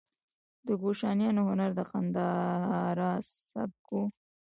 [0.67, 3.11] د کوشانیانو هنر د ګندهارا
[3.51, 3.97] سبک و